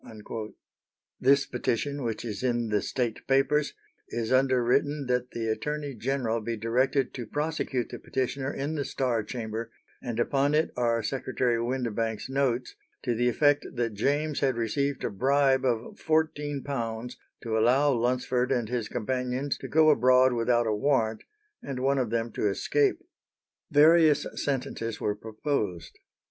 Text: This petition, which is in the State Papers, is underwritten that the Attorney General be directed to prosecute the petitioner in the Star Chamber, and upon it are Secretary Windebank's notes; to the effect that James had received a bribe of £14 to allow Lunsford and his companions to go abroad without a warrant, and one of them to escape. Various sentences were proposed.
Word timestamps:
This 1.19 1.45
petition, 1.45 2.01
which 2.01 2.25
is 2.25 2.41
in 2.41 2.69
the 2.69 2.81
State 2.81 3.27
Papers, 3.27 3.75
is 4.09 4.31
underwritten 4.31 5.05
that 5.05 5.29
the 5.29 5.47
Attorney 5.47 5.93
General 5.93 6.41
be 6.41 6.57
directed 6.57 7.13
to 7.13 7.27
prosecute 7.27 7.89
the 7.89 7.99
petitioner 7.99 8.51
in 8.51 8.73
the 8.73 8.83
Star 8.83 9.21
Chamber, 9.21 9.71
and 10.01 10.19
upon 10.19 10.55
it 10.55 10.71
are 10.75 11.03
Secretary 11.03 11.59
Windebank's 11.61 12.29
notes; 12.31 12.73
to 13.03 13.13
the 13.13 13.29
effect 13.29 13.63
that 13.75 13.93
James 13.93 14.39
had 14.39 14.57
received 14.57 15.03
a 15.03 15.11
bribe 15.11 15.63
of 15.65 15.97
£14 16.03 17.13
to 17.43 17.55
allow 17.55 17.91
Lunsford 17.93 18.51
and 18.51 18.69
his 18.69 18.87
companions 18.87 19.55
to 19.59 19.67
go 19.67 19.91
abroad 19.91 20.33
without 20.33 20.65
a 20.65 20.73
warrant, 20.73 21.21
and 21.61 21.79
one 21.79 21.99
of 21.99 22.09
them 22.09 22.31
to 22.31 22.49
escape. 22.49 22.97
Various 23.69 24.25
sentences 24.33 24.99
were 24.99 25.13
proposed. 25.13 25.95